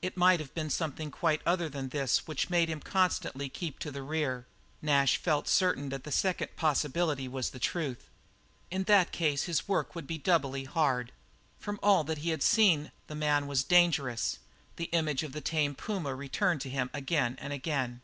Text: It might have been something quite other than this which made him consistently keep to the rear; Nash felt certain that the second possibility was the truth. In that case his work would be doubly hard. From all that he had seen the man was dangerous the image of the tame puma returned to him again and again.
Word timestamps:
It 0.00 0.16
might 0.16 0.38
have 0.38 0.54
been 0.54 0.70
something 0.70 1.10
quite 1.10 1.42
other 1.44 1.68
than 1.68 1.88
this 1.88 2.28
which 2.28 2.48
made 2.48 2.68
him 2.68 2.78
consistently 2.78 3.48
keep 3.48 3.80
to 3.80 3.90
the 3.90 4.04
rear; 4.04 4.46
Nash 4.80 5.16
felt 5.16 5.48
certain 5.48 5.88
that 5.88 6.04
the 6.04 6.12
second 6.12 6.54
possibility 6.54 7.26
was 7.26 7.50
the 7.50 7.58
truth. 7.58 8.08
In 8.70 8.84
that 8.84 9.10
case 9.10 9.46
his 9.46 9.66
work 9.66 9.96
would 9.96 10.06
be 10.06 10.16
doubly 10.16 10.62
hard. 10.62 11.10
From 11.58 11.80
all 11.82 12.04
that 12.04 12.18
he 12.18 12.30
had 12.30 12.44
seen 12.44 12.92
the 13.08 13.16
man 13.16 13.48
was 13.48 13.64
dangerous 13.64 14.38
the 14.76 14.90
image 14.94 15.24
of 15.24 15.32
the 15.32 15.40
tame 15.40 15.74
puma 15.74 16.14
returned 16.14 16.60
to 16.60 16.70
him 16.70 16.88
again 16.94 17.36
and 17.40 17.52
again. 17.52 18.00